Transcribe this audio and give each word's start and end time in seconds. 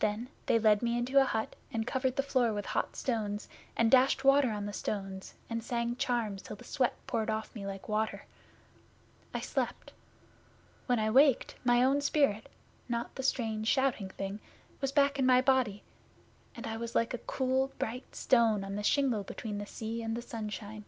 Then 0.00 0.28
they 0.44 0.58
led 0.58 0.82
me 0.82 0.98
into 0.98 1.18
a 1.22 1.24
hut 1.24 1.56
and 1.72 1.86
covered 1.86 2.16
the 2.16 2.22
floor 2.22 2.52
with 2.52 2.66
hot 2.66 2.96
stones 2.96 3.48
and 3.78 3.90
dashed 3.90 4.22
water 4.22 4.50
on 4.50 4.66
the 4.66 4.74
stones, 4.74 5.32
and 5.48 5.64
sang 5.64 5.96
charms 5.96 6.42
till 6.42 6.54
the 6.56 6.64
sweat 6.64 6.92
poured 7.06 7.30
off 7.30 7.54
me 7.54 7.66
like 7.66 7.88
water. 7.88 8.26
I 9.32 9.40
slept. 9.40 9.94
When 10.84 10.98
I 10.98 11.08
waked, 11.08 11.54
my 11.64 11.82
own 11.82 12.02
spirit 12.02 12.50
not 12.90 13.14
the 13.14 13.22
strange, 13.22 13.66
shouting 13.66 14.10
thing 14.10 14.38
was 14.82 14.92
back 14.92 15.18
in 15.18 15.24
my 15.24 15.40
body, 15.40 15.82
and 16.54 16.66
I 16.66 16.76
was 16.76 16.94
like 16.94 17.14
a 17.14 17.26
cool 17.26 17.68
bright 17.78 18.14
stone 18.14 18.64
on 18.64 18.76
the 18.76 18.82
shingle 18.82 19.24
between 19.24 19.56
the 19.56 19.64
sea 19.66 20.02
and 20.02 20.14
the 20.14 20.20
sunshine. 20.20 20.84